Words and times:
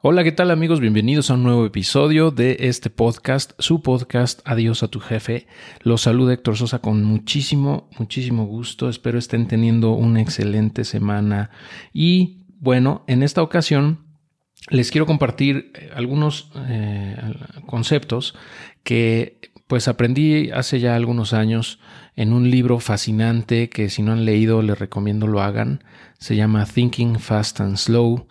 Hola, 0.00 0.22
¿qué 0.22 0.30
tal 0.30 0.52
amigos? 0.52 0.78
Bienvenidos 0.78 1.28
a 1.28 1.34
un 1.34 1.42
nuevo 1.42 1.66
episodio 1.66 2.30
de 2.30 2.56
este 2.60 2.88
podcast, 2.88 3.50
su 3.58 3.82
podcast 3.82 4.40
Adiós 4.44 4.84
a 4.84 4.88
tu 4.88 5.00
jefe. 5.00 5.48
Los 5.82 6.02
saluda 6.02 6.34
Héctor 6.34 6.56
Sosa 6.56 6.78
con 6.78 7.02
muchísimo, 7.02 7.90
muchísimo 7.98 8.46
gusto. 8.46 8.88
Espero 8.88 9.18
estén 9.18 9.48
teniendo 9.48 9.94
una 9.94 10.20
excelente 10.20 10.84
semana. 10.84 11.50
Y 11.92 12.44
bueno, 12.60 13.02
en 13.08 13.24
esta 13.24 13.42
ocasión 13.42 14.04
les 14.70 14.92
quiero 14.92 15.04
compartir 15.04 15.72
eh, 15.74 15.90
algunos 15.92 16.52
eh, 16.68 17.16
conceptos 17.66 18.36
que 18.84 19.40
pues 19.66 19.88
aprendí 19.88 20.52
hace 20.52 20.78
ya 20.78 20.94
algunos 20.94 21.32
años 21.32 21.80
en 22.14 22.32
un 22.32 22.52
libro 22.52 22.78
fascinante 22.78 23.68
que 23.68 23.90
si 23.90 24.02
no 24.02 24.12
han 24.12 24.24
leído 24.24 24.62
les 24.62 24.78
recomiendo 24.78 25.26
lo 25.26 25.42
hagan. 25.42 25.82
Se 26.18 26.36
llama 26.36 26.66
Thinking 26.66 27.18
Fast 27.18 27.60
and 27.60 27.78
Slow 27.78 28.28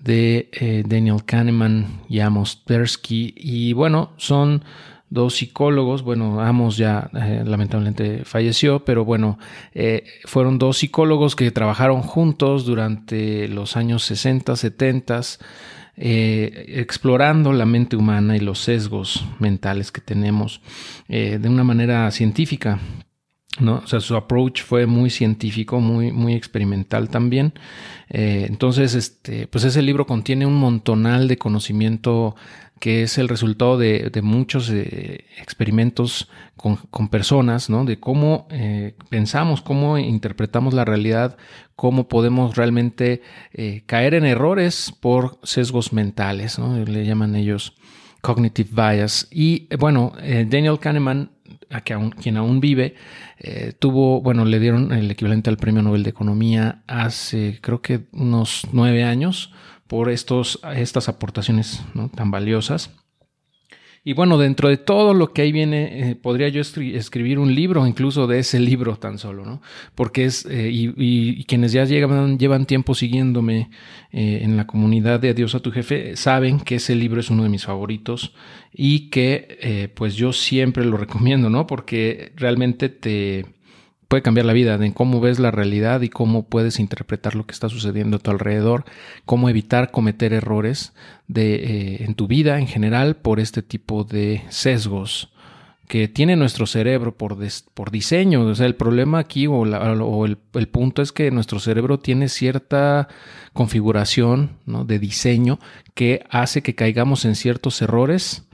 de 0.00 0.48
eh, 0.52 0.82
Daniel 0.86 1.24
Kahneman 1.24 2.02
y 2.08 2.20
Amos 2.20 2.64
Tversky. 2.64 3.34
Y 3.36 3.72
bueno, 3.72 4.12
son 4.16 4.64
dos 5.10 5.36
psicólogos, 5.36 6.02
bueno, 6.02 6.40
Amos 6.40 6.76
ya 6.76 7.10
eh, 7.14 7.42
lamentablemente 7.44 8.24
falleció, 8.24 8.84
pero 8.84 9.04
bueno, 9.04 9.38
eh, 9.74 10.04
fueron 10.24 10.58
dos 10.58 10.78
psicólogos 10.78 11.34
que 11.34 11.50
trabajaron 11.50 12.02
juntos 12.02 12.64
durante 12.64 13.48
los 13.48 13.76
años 13.76 14.02
60, 14.04 14.56
70, 14.56 15.20
explorando 15.96 17.52
la 17.52 17.66
mente 17.66 17.96
humana 17.96 18.36
y 18.36 18.40
los 18.40 18.60
sesgos 18.60 19.26
mentales 19.40 19.90
que 19.90 20.00
tenemos 20.00 20.60
de 21.08 21.48
una 21.48 21.64
manera 21.64 22.08
científica. 22.12 22.78
¿No? 23.60 23.80
O 23.84 23.86
sea, 23.86 24.00
su 24.00 24.14
approach 24.16 24.62
fue 24.62 24.86
muy 24.86 25.10
científico, 25.10 25.80
muy, 25.80 26.12
muy 26.12 26.34
experimental 26.34 27.08
también. 27.08 27.54
Eh, 28.08 28.46
entonces, 28.48 28.94
este, 28.94 29.46
pues 29.48 29.64
ese 29.64 29.82
libro 29.82 30.06
contiene 30.06 30.46
un 30.46 30.54
montonal 30.54 31.28
de 31.28 31.38
conocimiento 31.38 32.36
que 32.78 33.02
es 33.02 33.18
el 33.18 33.28
resultado 33.28 33.76
de, 33.76 34.08
muchos 34.22 34.70
eh, 34.70 35.24
experimentos 35.40 36.30
con, 36.56 37.08
personas, 37.08 37.68
¿no? 37.68 37.84
De 37.84 37.98
cómo 37.98 38.46
eh, 38.50 38.94
pensamos, 39.08 39.62
cómo 39.62 39.98
interpretamos 39.98 40.74
la 40.74 40.84
realidad, 40.84 41.36
cómo 41.74 42.06
podemos 42.06 42.56
realmente 42.56 43.22
caer 43.86 44.14
en 44.14 44.24
errores 44.24 44.94
por 45.00 45.40
sesgos 45.42 45.92
mentales, 45.92 46.60
¿no? 46.60 46.84
Le 46.84 47.04
llaman 47.04 47.34
ellos 47.34 47.74
cognitive 48.20 48.70
bias. 48.70 49.26
Y 49.32 49.66
bueno, 49.76 50.12
Daniel 50.46 50.78
Kahneman 50.78 51.32
a 51.70 51.80
quien 51.82 52.36
aún 52.36 52.60
vive, 52.60 52.94
eh, 53.38 53.72
tuvo, 53.78 54.20
bueno, 54.20 54.44
le 54.44 54.58
dieron 54.58 54.92
el 54.92 55.10
equivalente 55.10 55.50
al 55.50 55.56
Premio 55.56 55.82
Nobel 55.82 56.02
de 56.02 56.10
Economía 56.10 56.82
hace 56.86 57.58
creo 57.60 57.82
que 57.82 58.06
unos 58.12 58.66
nueve 58.72 59.04
años 59.04 59.52
por 59.86 60.10
estos, 60.10 60.60
estas 60.74 61.08
aportaciones 61.08 61.82
tan 62.14 62.30
valiosas. 62.30 62.90
Y 64.08 64.14
bueno, 64.14 64.38
dentro 64.38 64.70
de 64.70 64.78
todo 64.78 65.12
lo 65.12 65.34
que 65.34 65.42
ahí 65.42 65.52
viene, 65.52 66.12
eh, 66.12 66.16
podría 66.16 66.48
yo 66.48 66.62
escribir 66.62 67.38
un 67.38 67.54
libro, 67.54 67.86
incluso 67.86 68.26
de 68.26 68.38
ese 68.38 68.58
libro 68.58 68.96
tan 68.96 69.18
solo, 69.18 69.44
¿no? 69.44 69.60
Porque 69.94 70.24
es, 70.24 70.46
eh, 70.46 70.70
y, 70.72 71.44
quienes 71.44 71.72
ya 71.72 71.84
llevan, 71.84 72.38
llevan 72.38 72.64
tiempo 72.64 72.94
siguiéndome 72.94 73.68
eh, 74.10 74.38
en 74.40 74.56
la 74.56 74.66
comunidad 74.66 75.20
de 75.20 75.28
Adiós 75.28 75.54
a 75.54 75.60
tu 75.60 75.72
jefe, 75.72 76.16
saben 76.16 76.58
que 76.58 76.76
ese 76.76 76.94
libro 76.94 77.20
es 77.20 77.28
uno 77.28 77.42
de 77.42 77.50
mis 77.50 77.66
favoritos 77.66 78.32
y 78.72 79.10
que 79.10 79.90
pues 79.94 80.14
yo 80.14 80.32
siempre 80.32 80.86
lo 80.86 80.96
recomiendo, 80.96 81.50
¿no? 81.50 81.66
Porque 81.66 82.32
realmente 82.34 82.88
te 82.88 83.44
puede 84.08 84.22
cambiar 84.22 84.46
la 84.46 84.54
vida, 84.54 84.78
de 84.78 84.92
cómo 84.94 85.20
ves 85.20 85.38
la 85.38 85.50
realidad 85.50 86.00
y 86.00 86.08
cómo 86.08 86.46
puedes 86.46 86.80
interpretar 86.80 87.34
lo 87.34 87.46
que 87.46 87.52
está 87.52 87.68
sucediendo 87.68 88.16
a 88.16 88.20
tu 88.20 88.30
alrededor, 88.30 88.84
cómo 89.26 89.50
evitar 89.50 89.90
cometer 89.90 90.32
errores 90.32 90.94
de, 91.28 91.54
eh, 91.54 92.04
en 92.04 92.14
tu 92.14 92.26
vida 92.26 92.58
en 92.58 92.66
general 92.66 93.16
por 93.16 93.38
este 93.38 93.62
tipo 93.62 94.04
de 94.04 94.42
sesgos 94.48 95.30
que 95.88 96.06
tiene 96.06 96.36
nuestro 96.36 96.66
cerebro 96.66 97.16
por, 97.16 97.36
por 97.74 97.90
diseño. 97.90 98.42
O 98.42 98.54
sea, 98.54 98.66
el 98.66 98.76
problema 98.76 99.18
aquí 99.18 99.46
o, 99.46 99.64
el, 99.64 100.38
el, 100.52 100.68
punto 100.68 101.00
es 101.00 101.12
que 101.12 101.30
nuestro 101.30 101.60
cerebro 101.60 101.98
tiene 101.98 102.28
cierta 102.28 103.08
configuración 103.54 104.58
¿no? 104.66 104.84
de 104.84 104.98
diseño 104.98 105.58
que 105.94 106.24
hace 106.30 106.62
que 106.62 106.74
caigamos 106.74 107.24
en 107.24 107.34
ciertos 107.34 107.80
errores 107.80 108.46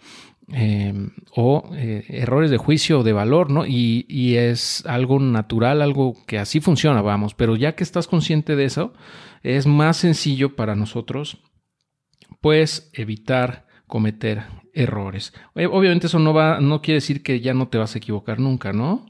Em, 0.53 1.11
o 1.35 1.71
eh, 1.75 2.05
errores 2.09 2.51
de 2.51 2.59
juicio 2.59 3.01
o 3.01 3.03
de 3.03 3.15
valor, 3.15 3.51
¿no? 3.51 3.65
Y, 3.67 4.37
es 4.37 4.85
algo 4.87 5.19
natural, 5.19 5.81
algo 5.81 6.15
que 6.27 6.39
así 6.39 6.61
funciona, 6.61 7.01
vamos, 7.01 7.35
pero 7.35 7.57
ya 7.57 7.75
que 7.75 7.83
estás 7.83 8.07
consciente 8.07 8.55
de 8.55 8.65
eso, 8.65 8.93
es 9.43 9.67
más 9.67 9.97
sencillo 9.97 10.55
para 10.55 10.77
nosotros, 10.77 11.39
pues, 12.41 12.91
evitar 12.93 13.67
cometer 13.87 14.43
errores. 14.75 15.33
Obviamente 15.55 16.09
eso 16.09 16.19
no 16.19 16.35
va, 16.35 16.61
no 16.61 16.83
quiere 16.83 16.97
decir 16.97 17.23
que 17.23 17.41
ya 17.41 17.55
no 17.55 17.69
te 17.69 17.79
vas 17.79 17.95
a 17.95 17.99
equivocar 17.99 18.39
nunca, 18.39 18.73
¿no? 18.73 19.07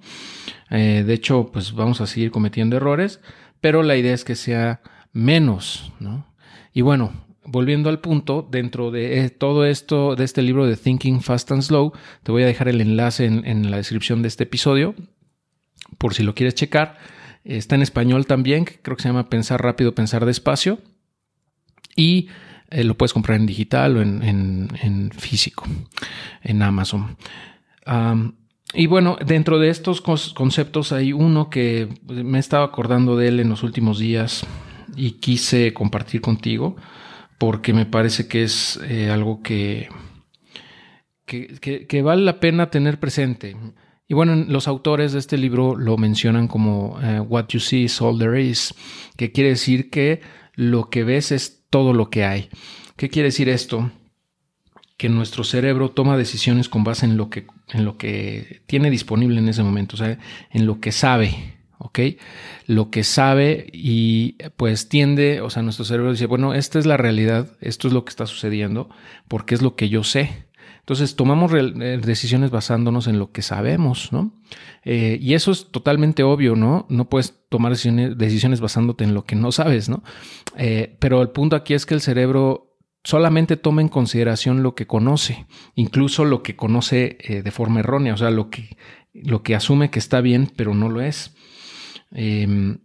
Eh, 0.70 1.02
de 1.04 1.14
hecho, 1.14 1.50
pues 1.52 1.72
vamos 1.72 2.00
a 2.00 2.06
seguir 2.06 2.30
cometiendo 2.30 2.76
errores, 2.76 3.20
pero 3.60 3.82
la 3.82 3.96
idea 3.96 4.14
es 4.14 4.24
que 4.24 4.36
sea 4.36 4.82
menos, 5.12 5.92
¿no? 5.98 6.32
Y 6.72 6.82
bueno, 6.82 7.12
volviendo 7.46 7.88
al 7.88 8.00
punto, 8.00 8.46
dentro 8.50 8.90
de 8.90 9.24
eh, 9.24 9.30
todo 9.30 9.64
esto, 9.64 10.16
de 10.16 10.24
este 10.24 10.42
libro 10.42 10.66
de 10.66 10.76
Thinking 10.76 11.20
Fast 11.20 11.50
and 11.52 11.62
Slow, 11.62 11.92
te 12.22 12.32
voy 12.32 12.42
a 12.42 12.46
dejar 12.46 12.68
el 12.68 12.80
enlace 12.80 13.26
en, 13.26 13.70
la 13.70 13.76
descripción 13.78 14.22
de 14.22 14.28
este 14.28 14.44
episodio, 14.44 14.94
por 15.98 16.14
si 16.14 16.22
lo 16.22 16.34
quieres 16.34 16.54
checar. 16.54 16.98
Está 17.44 17.74
en 17.74 17.82
español 17.82 18.26
también, 18.26 18.64
creo 18.64 18.96
que 18.96 19.02
se 19.02 19.08
llama 19.08 19.28
Pensar 19.28 19.62
rápido, 19.62 19.94
pensar 19.94 20.24
despacio. 20.24 20.78
Y 21.94 22.28
eh, 22.70 22.84
lo 22.84 22.96
puedes 22.96 23.12
comprar 23.12 23.38
en 23.38 23.46
digital 23.46 23.96
o 23.96 24.02
en, 24.02 25.10
físico, 25.16 25.64
en 26.42 26.62
Amazon. 26.62 27.16
y 28.72 28.86
bueno, 28.86 29.16
dentro 29.24 29.58
de 29.58 29.68
estos 29.68 30.00
conceptos 30.00 30.92
hay 30.92 31.12
uno 31.12 31.50
que 31.50 31.88
me 32.08 32.38
he 32.38 32.40
estado 32.40 32.64
acordando 32.64 33.16
de 33.16 33.28
él 33.28 33.40
en 33.40 33.50
los 33.50 33.62
últimos 33.62 33.98
días 33.98 34.46
y 34.96 35.12
quise 35.12 35.74
compartir 35.74 36.20
contigo 36.20 36.76
porque 37.38 37.72
me 37.72 37.86
parece 37.86 38.28
que 38.28 38.42
es 38.42 38.78
eh, 38.88 39.10
algo 39.10 39.42
que, 39.42 39.88
que, 41.26 42.02
vale 42.02 42.22
la 42.22 42.40
pena 42.40 42.70
tener 42.70 43.00
presente. 43.00 43.56
Y 44.06 44.14
bueno, 44.14 44.34
los 44.36 44.68
autores 44.68 45.12
de 45.12 45.18
este 45.18 45.38
libro 45.38 45.76
lo 45.76 45.96
mencionan 45.96 46.48
como 46.48 46.98
eh, 47.02 47.20
What 47.20 47.48
you 47.48 47.60
see 47.60 47.84
is 47.84 48.00
all 48.00 48.18
there 48.18 48.40
is, 48.40 48.74
que 49.16 49.32
quiere 49.32 49.50
decir 49.50 49.90
que 49.90 50.20
lo 50.54 50.90
que 50.90 51.04
ves 51.04 51.32
es 51.32 51.64
todo 51.70 51.92
lo 51.92 52.10
que 52.10 52.24
hay. 52.24 52.48
¿Qué 52.96 53.08
quiere 53.08 53.28
decir 53.28 53.48
esto? 53.48 53.90
Que 54.96 55.08
nuestro 55.08 55.42
cerebro 55.42 55.90
toma 55.90 56.16
decisiones 56.16 56.68
con 56.68 56.84
base 56.84 57.06
en 57.06 57.16
lo 57.16 57.30
que, 57.30 57.46
en 57.72 57.84
lo 57.84 57.96
que 57.96 58.62
tiene 58.66 58.90
disponible 58.90 59.40
en 59.40 59.48
ese 59.48 59.62
momento, 59.62 59.96
o 59.96 59.98
sea, 59.98 60.18
en 60.50 60.66
lo 60.66 60.80
que 60.80 60.92
sabe. 60.92 61.54
¿Ok? 61.84 61.98
Lo 62.66 62.90
que 62.90 63.04
sabe 63.04 63.66
y 63.72 64.36
pues 64.56 64.88
tiende, 64.88 65.42
o 65.42 65.50
sea, 65.50 65.62
nuestro 65.62 65.84
cerebro 65.84 66.12
dice, 66.12 66.24
bueno, 66.26 66.54
esta 66.54 66.78
es 66.78 66.86
la 66.86 66.96
realidad, 66.96 67.52
esto 67.60 67.88
es 67.88 67.94
lo 67.94 68.04
que 68.06 68.10
está 68.10 68.26
sucediendo, 68.26 68.88
porque 69.28 69.54
es 69.54 69.60
lo 69.60 69.76
que 69.76 69.90
yo 69.90 70.02
sé. 70.02 70.46
Entonces 70.80 71.14
tomamos 71.14 71.52
eh, 71.52 72.00
decisiones 72.02 72.50
basándonos 72.50 73.06
en 73.06 73.18
lo 73.18 73.32
que 73.32 73.42
sabemos, 73.42 74.12
¿no? 74.12 74.32
Eh, 74.82 75.18
y 75.20 75.34
eso 75.34 75.50
es 75.50 75.70
totalmente 75.70 76.22
obvio, 76.22 76.56
¿no? 76.56 76.86
No 76.88 77.08
puedes 77.08 77.34
tomar 77.50 77.72
decisiones, 77.72 78.60
basándote 78.60 79.04
en 79.04 79.12
lo 79.12 79.24
que 79.24 79.36
no 79.36 79.52
sabes, 79.52 79.88
¿no? 79.90 80.02
Eh, 80.56 80.96
pero 81.00 81.20
el 81.20 81.28
punto 81.28 81.54
aquí 81.54 81.74
es 81.74 81.84
que 81.84 81.94
el 81.94 82.00
cerebro 82.00 82.78
solamente 83.02 83.56
toma 83.58 83.82
en 83.82 83.88
consideración 83.88 84.62
lo 84.62 84.74
que 84.74 84.86
conoce, 84.86 85.46
incluso 85.74 86.24
lo 86.24 86.42
que 86.42 86.56
conoce 86.56 87.18
de 87.44 87.50
forma 87.50 87.80
errónea, 87.80 88.14
o 88.14 88.16
sea, 88.16 88.30
lo 88.30 88.48
que, 88.48 88.78
lo 89.12 89.42
que 89.42 89.54
asume 89.54 89.90
que 89.90 89.98
está 89.98 90.22
bien, 90.22 90.50
pero 90.56 90.74
no 90.74 90.88
lo 90.88 91.02
es. 91.02 91.34
Em, 92.14 92.78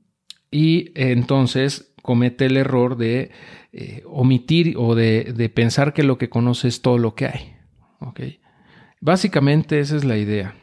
y 0.52 0.92
entonces 0.96 1.94
comete 2.02 2.48
el 2.48 2.58
error 2.58 2.98
de 2.98 3.32
eh, 3.72 4.04
omitir 4.08 4.76
o 4.78 4.96
de, 4.96 5.52
pensar 5.54 5.94
que 5.94 6.04
lo 6.04 6.18
que 6.18 6.30
conoce 6.30 6.68
es 6.68 6.82
todo 6.82 6.98
lo 6.98 7.14
que 7.16 7.28
hay. 7.28 7.56
Básicamente 9.00 9.80
esa 9.80 9.96
es 9.96 10.04
la 10.04 10.18
idea. 10.18 10.56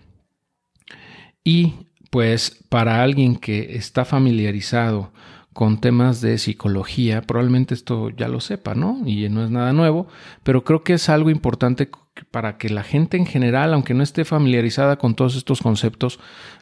Y 1.45 1.75
pues 2.11 2.65
para 2.69 3.03
alguien 3.03 3.37
que 3.37 3.77
está 3.77 4.05
familiarizado 4.05 5.13
con 5.53 5.81
temas 5.81 6.21
de 6.21 6.37
psicología, 6.37 7.23
probablemente 7.23 7.75
esto 7.75 8.11
ya 8.11 8.29
lo 8.29 8.41
sepa, 8.41 8.75
¿no? 8.75 9.01
Y 9.07 9.29
no 9.29 9.45
es 9.45 9.51
nada 9.51 9.73
nuevo, 9.73 10.07
pero 10.43 10.65
creo 10.65 10.83
que 10.83 10.95
es 10.95 11.09
algo 11.09 11.31
importante 11.31 11.89
para 12.31 12.59
que 12.59 12.69
la 12.69 12.83
gente 12.83 13.17
en 13.17 13.27
general, 13.27 13.75
aunque 13.75 13.95
no 13.95 14.03
esté 14.03 14.25
familiarizada 14.25 14.97
con 14.97 15.15
todos 15.15 15.37
estos 15.37 15.61
conceptos, 15.61 16.19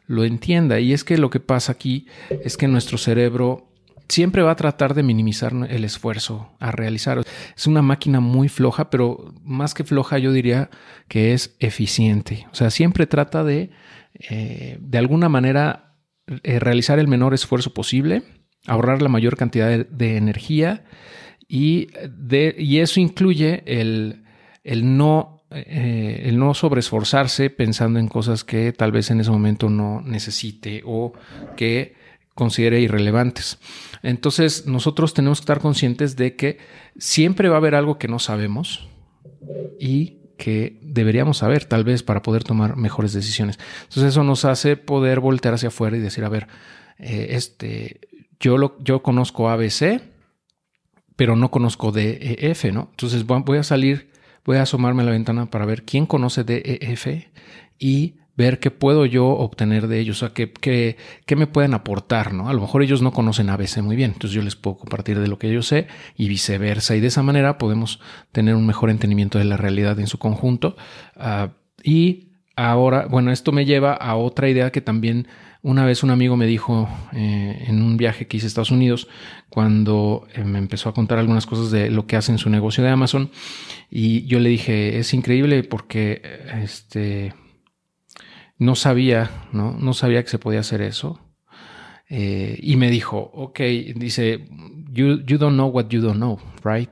lo 0.07 0.25
entienda. 0.25 0.81
Y 0.81 0.93
es 0.93 1.05
que 1.05 1.19
lo 1.19 1.31
que 1.31 1.41
pasa 1.41 1.73
aquí 1.73 2.07
es 2.43 2.57
que 2.57 2.69
nuestro 2.69 2.99
cerebro 2.99 3.71
siempre 4.09 4.43
va 4.43 4.51
a 4.53 4.57
tratar 4.57 4.95
de 4.95 5.03
minimizar 5.03 5.53
el 5.71 5.85
esfuerzo 5.85 6.53
a 6.61 6.71
realizar. 6.71 7.23
Es 7.57 7.67
una 7.67 7.83
máquina 7.83 8.21
muy 8.21 8.49
floja, 8.49 8.91
pero 8.91 9.35
más 9.43 9.75
que 9.75 9.85
floja 9.85 10.19
yo 10.19 10.33
diría 10.33 10.71
que 11.09 11.33
es 11.33 11.57
eficiente. 11.59 12.47
O 12.53 12.55
sea, 12.55 12.71
siempre 12.71 13.07
trata 13.07 13.45
de, 13.45 13.71
eh, 14.31 14.79
de 14.81 14.99
alguna 14.99 15.29
manera, 15.29 15.95
eh, 16.43 16.59
realizar 16.59 16.99
el 16.99 17.09
menor 17.09 17.35
esfuerzo 17.35 17.73
posible, 17.73 18.23
ahorrar 18.67 19.03
la 19.03 19.09
mayor 19.09 19.37
cantidad 19.37 19.87
de 19.87 20.17
energía 20.17 20.85
Y, 21.47 21.89
de, 22.09 22.55
y 22.59 22.79
eso 22.79 23.01
incluye 23.01 23.63
el, 23.67 24.25
el 24.63 24.97
no 24.97 25.34
eh, 25.55 26.23
el 26.25 26.39
no 26.39 26.55
sobreesforzarse 26.55 27.51
pensando 27.51 27.99
en 27.99 28.09
cosas 28.09 28.45
que 28.45 28.73
tal 28.73 28.93
vez 28.93 29.11
en 29.11 29.21
ese 29.21 29.31
momento 29.31 29.71
no 29.71 30.01
necesite 30.03 30.83
o 30.85 31.13
que 31.57 31.95
considere 32.35 32.81
irrelevantes. 32.81 33.59
Entonces 34.03 34.67
nosotros 34.67 35.15
tenemos 35.15 35.39
que 35.39 35.43
estar 35.43 35.61
conscientes 35.61 36.17
de 36.17 36.37
que 36.37 36.59
siempre 36.99 37.49
va 37.49 37.57
a 37.57 37.59
haber 37.59 37.75
algo 37.75 37.99
que 37.99 38.09
no 38.09 38.19
sabemos 38.19 38.89
y 39.79 40.19
que 40.37 40.81
deberíamos 40.83 41.39
saber 41.39 41.65
tal 41.65 41.85
vez 41.85 42.03
para 42.03 42.23
poder 42.23 42.45
tomar 42.45 42.77
mejores 42.77 43.13
decisiones. 43.13 43.59
Entonces 43.85 44.05
eso 44.13 44.25
nos 44.25 44.45
hace 44.45 44.77
poder 44.77 45.21
voltear 45.21 45.55
hacia 45.55 45.69
afuera 45.69 45.97
y 45.97 46.01
decir, 46.01 46.25
a 46.25 46.29
ver, 46.29 46.49
eh, 46.99 47.29
este, 47.31 48.01
yo, 48.41 48.59
lo, 48.59 48.77
yo 48.83 49.03
conozco 49.03 49.49
ABC, 49.49 50.03
pero 51.17 51.37
no 51.37 51.51
conozco 51.51 51.93
DEF, 51.93 52.65
¿no? 52.73 52.89
Entonces 52.91 53.25
voy 53.25 53.59
a 53.59 53.63
salir, 53.63 54.11
voy 54.45 54.59
a 54.59 54.63
asomarme 54.63 55.03
a 55.03 55.07
la 55.07 55.13
ventana 55.13 55.47
para 55.51 55.67
ver 55.67 55.85
quién 55.85 56.07
conoce 56.07 56.45
DEF 56.45 57.07
y 57.79 58.15
ver 58.37 58.59
qué 58.59 58.71
puedo 58.71 59.07
yo 59.07 59.27
obtener 59.29 59.87
de 59.87 60.01
ellos, 60.01 60.19
o 60.19 60.21
sea, 60.27 60.35
qué, 60.35 60.53
qué, 60.53 60.97
qué, 61.25 61.37
me 61.37 61.47
pueden 61.47 61.73
aportar, 61.73 62.33
¿no? 62.33 62.49
A 62.49 62.53
lo 62.53 62.61
mejor 62.61 62.83
ellos 62.83 63.01
no 63.01 63.13
conocen 63.13 63.49
ABC 63.49 63.79
muy 63.79 63.95
bien, 63.95 64.13
entonces 64.13 64.35
yo 64.35 64.43
les 64.43 64.57
puedo 64.57 64.77
compartir 64.77 65.21
de 65.21 65.29
lo 65.29 65.39
que 65.39 65.53
yo 65.53 65.63
sé 65.63 65.87
y 66.17 66.29
viceversa, 66.29 66.97
y 66.97 67.01
de 67.01 67.07
esa 67.07 67.23
manera 67.23 67.59
podemos 67.59 68.01
tener 68.33 68.57
un 68.57 68.67
mejor 68.67 68.91
entendimiento 68.91 69.39
de 69.39 69.45
la 69.45 69.57
realidad 69.57 69.99
en 70.01 70.09
su 70.09 70.19
conjunto. 70.19 70.77
Uh, 71.17 71.51
y 71.85 72.24
ahora, 72.57 73.07
bueno, 73.07 73.31
esto 73.31 73.53
me 73.53 73.65
lleva 73.65 73.95
a 73.95 74.17
otra 74.17 74.49
idea 74.49 74.71
que 74.71 74.81
también 74.81 75.29
una 75.63 75.87
vez 75.87 76.03
un 76.03 76.11
amigo 76.11 76.37
me 76.37 76.47
dijo 76.47 76.89
eh, 77.13 77.65
en 77.69 77.83
un 77.83 77.97
viaje 77.97 78.27
que 78.27 78.37
hice 78.37 78.47
a 78.47 78.49
Estados 78.49 78.71
Unidos, 78.71 79.09
cuando 79.49 80.27
eh, 80.35 80.45
me 80.45 80.59
empezó 80.59 80.91
a 80.91 80.95
contar 80.95 81.19
algunas 81.19 81.47
cosas 81.47 81.71
de 81.71 81.91
lo 81.91 82.07
que 82.07 82.17
hace 82.17 82.33
en 82.33 82.39
su 82.39 82.51
negocio 82.51 82.85
de 82.85 82.91
Amazon, 82.91 83.31
y 83.91 84.27
yo 84.27 84.41
le 84.41 84.51
dije, 84.51 84.99
es 84.99 85.15
increíble 85.15 85.63
porque 85.63 86.21
este 86.63 87.33
no 88.59 88.75
sabía, 88.75 89.31
¿no? 89.53 89.73
No 89.73 89.95
sabía 89.95 90.23
que 90.23 90.29
se 90.29 90.39
podía 90.39 90.61
hacer 90.61 90.83
eso. 90.83 91.21
Eh, 92.09 92.59
y 92.63 92.77
me 92.77 92.91
dijo, 92.91 93.19
ok, 93.19 93.61
dice, 93.97 94.47
you, 94.91 95.25
you, 95.25 95.39
don't 95.39 95.55
know 95.55 95.69
what 95.69 95.89
you 95.89 96.01
don't 96.01 96.17
know, 96.17 96.39
right? 96.63 96.91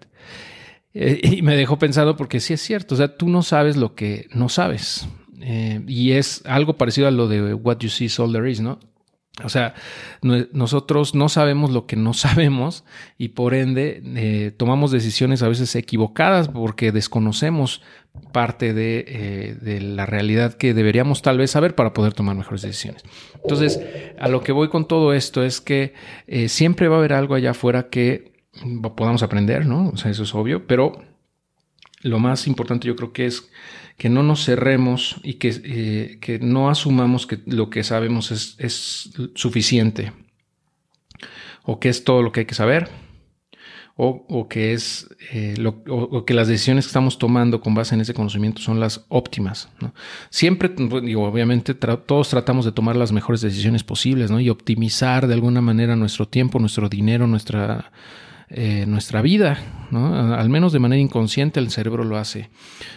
Y 0.95 1.43
me 1.43 1.57
dejó 1.57 1.79
pensado 1.79 2.17
porque 2.17 2.41
sí 2.41 2.53
es 2.53 2.61
cierto, 2.61 2.95
o 2.95 2.99
sea, 2.99 3.17
tú 3.17 3.29
no 3.29 3.43
sabes 3.43 3.77
lo 3.77 3.95
que 3.95 4.29
no 4.35 4.49
sabes. 4.49 5.09
Eh, 5.43 5.83
y 5.89 6.13
es 6.13 6.43
algo 6.47 6.77
parecido 6.77 7.09
a 7.09 7.11
lo 7.11 7.27
de 7.27 7.53
what 7.55 7.79
you 7.79 7.89
see 7.89 8.07
is 8.07 8.19
all 8.21 8.33
there 8.33 8.49
is, 8.49 8.61
¿no? 8.61 8.79
O 9.43 9.49
sea, 9.49 9.75
nosotros 10.21 11.15
no 11.15 11.31
sabemos 11.31 11.71
lo 11.71 11.87
que 11.87 11.97
no 11.97 12.13
sabemos 12.15 12.85
y 13.19 13.29
por 13.29 13.55
ende 13.55 14.03
eh, 14.15 14.53
tomamos 14.57 14.93
decisiones 14.93 15.43
a 15.43 15.49
veces 15.49 15.75
equivocadas 15.75 16.49
porque 16.49 16.93
desconocemos 16.93 17.83
parte 18.33 18.75
de, 18.75 19.05
eh, 19.09 19.57
de, 19.59 19.81
la 19.81 20.05
realidad 20.05 20.53
que 20.53 20.75
deberíamos 20.75 21.23
tal 21.23 21.39
vez 21.39 21.51
saber 21.51 21.75
para 21.75 21.95
poder 21.95 22.13
tomar 22.13 22.37
mejores 22.37 22.61
decisiones. 22.61 23.03
Entonces, 23.43 23.81
a 24.21 24.29
lo 24.29 24.43
que 24.43 24.53
voy 24.53 24.69
con 24.69 24.87
todo 24.87 25.15
esto 25.15 25.43
es 25.43 25.63
que 25.63 25.95
siempre 26.47 26.89
va 26.89 26.97
a 26.97 26.99
haber 26.99 27.15
algo 27.15 27.35
allá 27.35 27.53
afuera 27.53 27.89
que 27.89 28.33
podamos 28.97 29.23
aprender, 29.23 29.65
¿no? 29.65 29.89
O 29.89 29.97
sea, 29.97 30.11
eso 30.11 30.25
es 30.25 30.35
obvio, 30.35 30.67
pero 30.67 31.03
lo 32.03 32.19
más 32.19 32.47
importante 32.47 32.89
yo 32.89 32.97
creo 32.97 33.13
que 33.13 33.27
es 33.27 33.49
que 33.97 34.09
no 34.09 34.23
nos 34.23 34.45
cerremos 34.45 35.17
y 35.23 35.35
que, 35.35 35.61
eh, 35.65 36.19
que 36.21 36.39
no 36.39 36.69
asumamos 36.69 37.27
que 37.27 37.41
lo 37.47 37.71
que 37.71 37.85
sabemos 37.85 38.31
es, 38.31 38.57
es, 38.59 39.11
suficiente 39.35 40.13
o 41.63 41.79
que 41.79 41.89
es 41.89 42.05
todo 42.05 42.23
lo 42.23 42.33
que 42.33 42.41
hay 42.41 42.47
que 42.47 42.55
saber 42.55 42.89
o, 43.95 44.25
o 44.29 44.49
que 44.49 44.73
es 44.73 45.09
eh, 45.33 45.55
lo, 45.59 45.83
o, 45.89 46.25
que 46.25 46.35
las 46.35 46.49
decisiones 46.49 46.87
que 46.87 46.89
estamos 46.89 47.19
tomando 47.19 47.61
con 47.61 47.75
base 47.75 47.95
en 47.95 48.01
ese 48.01 48.15
conocimiento 48.15 48.63
son 48.63 48.81
las 48.81 49.05
óptimas. 49.09 49.69
Siempre, 50.31 50.71
digo, 51.03 51.25
obviamente 51.25 51.75
todos 51.75 52.31
tratamos 52.31 52.65
de 52.65 52.73
tomar 52.73 52.97
las 52.97 53.13
mejores 53.13 53.43
decisiones 53.43 53.85
posibles 53.85 54.31
¿no? 54.31 54.41
y 54.41 54.49
optimizar 54.49 55.27
de 55.27 55.35
alguna 55.35 55.61
manera 55.61 55.95
nuestro 55.95 56.27
tiempo, 56.27 56.59
nuestro 56.59 56.89
dinero, 56.89 57.27
nuestra 57.27 57.93
eh, 58.55 58.85
nuestra 58.87 59.23
vida, 59.23 59.59
¿no? 59.91 60.35
al 60.35 60.51
menos 60.51 60.75
de 60.75 60.79
manera 60.79 61.01
inconsciente 61.01 61.59
el 61.59 61.71
cerebro 61.71 62.05
lo 62.05 62.19
hace. 62.19 62.51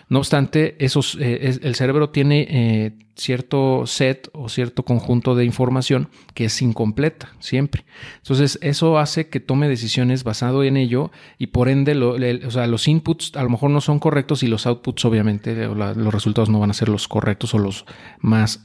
No 0.10 0.20
obstante, 0.20 0.76
eh, 0.80 1.60
el 1.62 1.76
cerebro 1.76 2.10
tiene 2.10 2.46
eh, 2.50 2.92
cierto 3.16 3.88
set 3.88 4.30
o 4.34 4.50
cierto 4.50 4.84
conjunto 4.84 5.34
de 5.34 5.46
información 5.46 6.10
que 6.34 6.46
es 6.46 6.62
incompleta 6.62 7.30
siempre. 7.40 7.86
Entonces 8.18 8.60
eso 8.62 9.00
hace 9.00 9.30
que 9.30 9.40
tome 9.40 9.70
decisiones 9.70 10.26
basado 10.26 10.62
en 10.66 10.76
ello 10.76 11.10
y 11.38 11.48
por 11.48 11.70
ende 11.70 11.96
o 11.96 12.52
sea, 12.52 12.68
los 12.68 12.90
inputs 12.90 13.32
a 13.38 13.44
lo 13.44 13.50
mejor 13.50 13.70
no 13.70 13.80
son 13.80 14.00
correctos 14.00 14.44
y 14.44 14.48
los 14.48 14.68
outputs 14.68 15.06
obviamente 15.06 15.56
los 15.56 16.14
resultados 16.14 16.50
no 16.50 16.60
van 16.60 16.72
a 16.72 16.74
ser 16.74 16.90
los 16.90 17.08
correctos 17.08 17.54
o 17.54 17.60
los 17.60 17.86
más, 18.20 18.62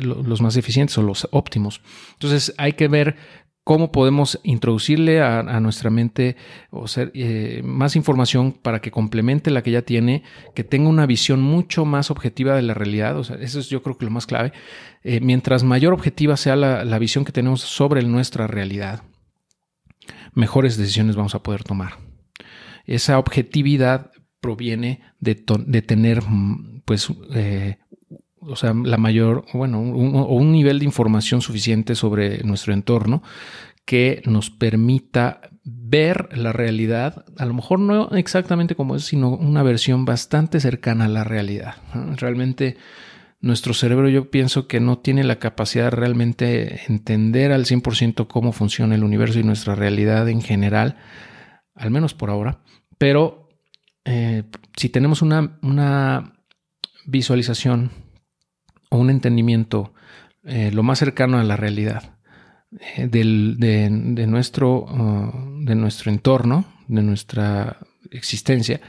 los 0.00 0.40
más 0.40 0.56
eficientes 0.56 0.96
o 0.96 1.02
los 1.02 1.26
óptimos. 1.32 1.80
Entonces 2.12 2.54
hay 2.56 2.74
que 2.74 2.86
ver 2.86 3.16
cómo 3.64 3.92
podemos 3.92 4.40
introducirle 4.42 5.20
a, 5.22 5.60
nuestra 5.60 5.90
mente 5.90 6.36
eh, 7.14 7.60
más 7.64 7.94
información 7.94 8.52
para 8.52 8.80
que 8.80 8.90
complemente 8.90 9.50
la 9.50 9.62
que 9.62 9.70
ya 9.70 9.82
tiene, 9.82 10.22
que 10.54 10.64
tenga 10.64 10.88
una 10.88 11.06
visión 11.06 11.42
mucho 11.42 11.84
más 11.84 12.10
objetiva 12.10 12.56
de 12.56 12.62
la 12.62 12.74
realidad. 12.74 13.18
Eso 13.18 13.60
es 13.60 13.68
yo 13.68 13.82
creo 13.82 13.98
que 13.98 14.06
lo 14.06 14.10
más 14.10 14.26
clave. 14.26 14.52
Eh, 15.02 15.20
mientras 15.20 15.62
mayor 15.62 15.92
objetiva 15.92 16.36
sea 16.36 16.56
la, 16.56 16.98
visión 16.98 17.24
que 17.24 17.32
tenemos 17.32 17.60
sobre 17.60 18.02
nuestra 18.02 18.46
realidad, 18.46 19.02
mejores 20.34 20.76
decisiones 20.76 21.16
vamos 21.16 21.34
a 21.34 21.42
poder 21.42 21.62
tomar. 21.62 21.98
Esa 22.86 23.18
objetividad 23.18 24.10
proviene 24.40 25.00
de, 25.20 25.34
tener 25.34 26.22
pues 26.86 27.08
eh, 27.34 27.78
o 28.40 28.56
sea, 28.56 28.74
la 28.74 28.96
mayor, 28.96 29.44
bueno, 29.52 29.80
un, 29.80 30.14
un 30.14 30.52
nivel 30.52 30.78
de 30.78 30.84
información 30.84 31.42
suficiente 31.42 31.94
sobre 31.94 32.42
nuestro 32.42 32.72
entorno 32.72 33.22
que 33.84 34.22
nos 34.24 34.50
permita 34.50 35.40
ver 35.64 36.36
la 36.36 36.52
realidad, 36.52 37.24
a 37.36 37.44
lo 37.44 37.54
mejor 37.54 37.80
no 37.80 38.10
exactamente 38.10 38.74
como 38.74 38.96
es, 38.96 39.04
sino 39.04 39.30
una 39.30 39.62
versión 39.62 40.04
bastante 40.04 40.60
cercana 40.60 41.06
a 41.06 41.08
la 41.08 41.24
realidad. 41.24 41.76
Realmente 42.16 42.76
nuestro 43.40 43.74
cerebro 43.74 44.08
yo 44.08 44.30
pienso 44.30 44.68
que 44.68 44.80
no 44.80 44.98
tiene 44.98 45.24
la 45.24 45.38
capacidad 45.38 45.84
de 45.84 45.90
realmente 45.90 46.82
entender 46.88 47.52
al 47.52 47.64
100% 47.64 48.26
cómo 48.26 48.52
funciona 48.52 48.94
el 48.94 49.04
universo 49.04 49.38
y 49.38 49.44
nuestra 49.44 49.74
realidad 49.74 50.28
en 50.28 50.42
general, 50.42 50.96
al 51.74 51.90
menos 51.90 52.14
por 52.14 52.30
ahora, 52.30 52.60
pero 52.98 53.48
eh, 54.04 54.44
si 54.76 54.88
tenemos 54.88 55.22
una, 55.22 55.58
una 55.62 56.34
visualización 57.06 57.90
o 58.90 58.98
un 58.98 59.08
entendimiento 59.08 59.94
eh, 60.44 60.70
lo 60.72 60.82
más 60.82 60.98
cercano 60.98 61.38
a 61.38 61.44
la 61.44 61.56
realidad 61.56 62.16
eh, 62.96 63.06
del, 63.06 63.56
de, 63.58 63.88
de, 63.90 64.26
nuestro, 64.26 64.84
uh, 64.84 65.64
de 65.64 65.74
nuestro 65.74 66.10
entorno, 66.10 66.64
de 66.88 67.02
nuestra 67.02 67.78
existencia, 68.10 68.80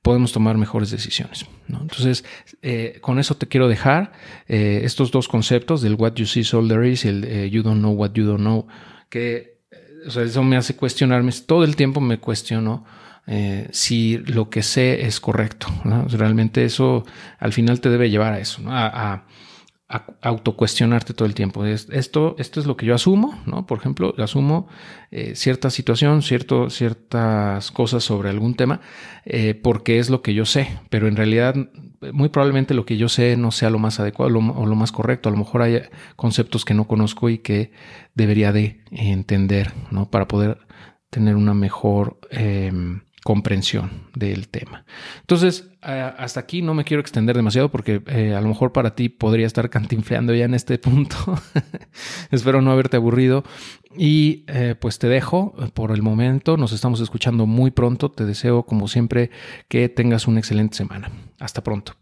podemos 0.00 0.32
tomar 0.32 0.56
mejores 0.56 0.90
decisiones. 0.90 1.46
Entonces, 1.68 2.24
eh, 2.62 2.98
con 3.00 3.18
eso 3.18 3.36
te 3.36 3.46
quiero 3.46 3.68
dejar 3.68 4.12
estos 4.46 5.10
dos 5.10 5.28
conceptos 5.28 5.82
del 5.82 5.94
what 5.94 6.14
you 6.14 6.26
see 6.26 6.40
is 6.40 6.54
all 6.54 6.68
there 6.68 6.88
is 6.88 7.04
y 7.04 7.08
el 7.08 7.50
you 7.50 7.62
don't 7.62 7.80
know 7.80 7.92
what 7.92 8.12
you 8.14 8.24
don't 8.24 8.40
know, 8.40 8.66
que 9.08 9.58
eso 10.06 10.42
me 10.42 10.56
hace 10.56 10.76
cuestionarme, 10.76 11.32
todo 11.46 11.64
el 11.64 11.76
tiempo 11.76 12.00
me 12.00 12.18
cuestiono 12.18 12.84
eh, 13.26 13.68
si 13.72 14.18
lo 14.18 14.50
que 14.50 14.62
sé 14.62 15.06
es 15.06 15.20
correcto. 15.20 15.68
¿no? 15.84 16.06
Realmente 16.08 16.64
eso 16.64 17.04
al 17.38 17.52
final 17.52 17.80
te 17.80 17.90
debe 17.90 18.10
llevar 18.10 18.32
a 18.32 18.38
eso, 18.40 18.62
¿no? 18.62 18.70
a, 18.72 19.24
autocuestionarte 20.22 21.14
todo 21.14 21.26
el 21.26 21.34
tiempo. 21.34 21.64
Esto, 21.66 22.34
esto 22.38 22.60
es 22.60 22.66
lo 22.66 22.76
que 22.76 22.86
yo 22.86 22.94
asumo, 22.94 23.38
¿no? 23.46 23.66
Por 23.66 23.78
ejemplo, 23.78 24.14
asumo 24.18 24.68
eh, 25.10 25.34
cierta 25.34 25.70
situación, 25.70 26.22
cierto, 26.22 26.70
ciertas 26.70 27.70
cosas 27.70 28.02
sobre 28.02 28.30
algún 28.30 28.54
tema, 28.54 28.80
eh, 29.24 29.54
porque 29.54 29.98
es 29.98 30.08
lo 30.08 30.22
que 30.22 30.34
yo 30.34 30.46
sé, 30.46 30.78
pero 30.88 31.08
en 31.08 31.16
realidad 31.16 31.54
muy 32.12 32.30
probablemente 32.30 32.74
lo 32.74 32.86
que 32.86 32.96
yo 32.96 33.08
sé 33.08 33.36
no 33.36 33.50
sea 33.50 33.70
lo 33.70 33.78
más 33.78 34.00
adecuado 34.00 34.34
o 34.38 34.66
lo 34.66 34.74
más 34.74 34.92
correcto. 34.92 35.28
A 35.28 35.32
lo 35.32 35.38
mejor 35.38 35.62
hay 35.62 35.82
conceptos 36.16 36.64
que 36.64 36.74
no 36.74 36.88
conozco 36.88 37.28
y 37.28 37.38
que 37.38 37.72
debería 38.14 38.50
de 38.52 38.80
entender, 38.90 39.72
¿no? 39.90 40.10
Para 40.10 40.26
poder 40.26 40.58
tener 41.10 41.36
una 41.36 41.54
mejor... 41.54 42.18
Eh, 42.30 42.72
comprensión 43.22 43.90
del 44.14 44.48
tema. 44.48 44.84
Entonces, 45.20 45.70
hasta 45.80 46.40
aquí 46.40 46.62
no 46.62 46.74
me 46.74 46.84
quiero 46.84 47.00
extender 47.00 47.36
demasiado 47.36 47.70
porque 47.70 48.02
eh, 48.06 48.34
a 48.34 48.40
lo 48.40 48.48
mejor 48.48 48.72
para 48.72 48.94
ti 48.94 49.08
podría 49.08 49.46
estar 49.46 49.70
cantinfleando 49.70 50.34
ya 50.34 50.44
en 50.44 50.54
este 50.54 50.78
punto. 50.78 51.16
Espero 52.30 52.62
no 52.62 52.70
haberte 52.72 52.96
aburrido. 52.96 53.44
Y 53.96 54.44
eh, 54.48 54.74
pues 54.78 54.98
te 54.98 55.08
dejo 55.08 55.54
por 55.74 55.92
el 55.92 56.02
momento. 56.02 56.56
Nos 56.56 56.72
estamos 56.72 57.00
escuchando 57.00 57.46
muy 57.46 57.70
pronto. 57.70 58.10
Te 58.10 58.24
deseo, 58.24 58.64
como 58.64 58.88
siempre, 58.88 59.30
que 59.68 59.88
tengas 59.88 60.26
una 60.26 60.38
excelente 60.38 60.76
semana. 60.76 61.10
Hasta 61.38 61.62
pronto. 61.62 62.01